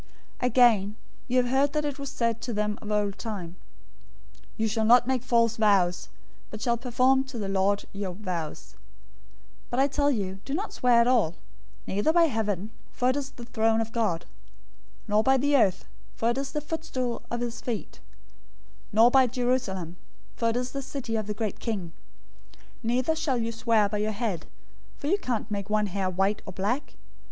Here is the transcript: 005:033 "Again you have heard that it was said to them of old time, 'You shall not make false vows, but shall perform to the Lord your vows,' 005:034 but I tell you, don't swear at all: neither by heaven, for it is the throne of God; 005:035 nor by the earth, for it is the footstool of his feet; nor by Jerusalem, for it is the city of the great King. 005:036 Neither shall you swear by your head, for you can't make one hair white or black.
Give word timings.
005:033 0.39 0.47
"Again 0.47 0.95
you 1.27 1.37
have 1.37 1.45
heard 1.51 1.73
that 1.73 1.85
it 1.85 1.99
was 1.99 2.09
said 2.09 2.41
to 2.41 2.51
them 2.53 2.79
of 2.81 2.89
old 2.91 3.19
time, 3.19 3.55
'You 4.57 4.67
shall 4.67 4.83
not 4.83 5.05
make 5.05 5.21
false 5.21 5.57
vows, 5.57 6.09
but 6.49 6.59
shall 6.59 6.75
perform 6.75 7.23
to 7.25 7.37
the 7.37 7.47
Lord 7.47 7.85
your 7.93 8.13
vows,' 8.13 8.73
005:034 9.65 9.69
but 9.69 9.79
I 9.79 9.87
tell 9.87 10.09
you, 10.09 10.39
don't 10.43 10.73
swear 10.73 11.01
at 11.01 11.07
all: 11.07 11.35
neither 11.85 12.11
by 12.11 12.23
heaven, 12.23 12.71
for 12.91 13.11
it 13.11 13.15
is 13.15 13.29
the 13.29 13.45
throne 13.45 13.79
of 13.79 13.91
God; 13.91 14.25
005:035 15.01 15.07
nor 15.09 15.21
by 15.21 15.37
the 15.37 15.55
earth, 15.55 15.85
for 16.15 16.31
it 16.31 16.37
is 16.39 16.51
the 16.51 16.61
footstool 16.61 17.21
of 17.29 17.41
his 17.41 17.61
feet; 17.61 17.99
nor 18.91 19.11
by 19.11 19.27
Jerusalem, 19.27 19.97
for 20.35 20.49
it 20.49 20.55
is 20.55 20.71
the 20.71 20.81
city 20.81 21.15
of 21.15 21.27
the 21.27 21.35
great 21.35 21.59
King. 21.59 21.89
005:036 22.53 22.63
Neither 22.81 23.15
shall 23.15 23.37
you 23.37 23.51
swear 23.51 23.87
by 23.87 23.99
your 23.99 24.13
head, 24.13 24.47
for 24.97 25.05
you 25.05 25.19
can't 25.19 25.51
make 25.51 25.69
one 25.69 25.85
hair 25.85 26.09
white 26.09 26.41
or 26.47 26.53
black. 26.53 26.95